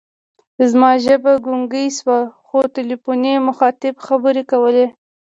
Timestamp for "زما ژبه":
0.69-1.31